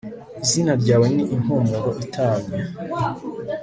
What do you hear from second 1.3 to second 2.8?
impumuro itamye